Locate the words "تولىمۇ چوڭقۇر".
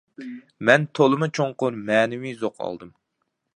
0.99-1.79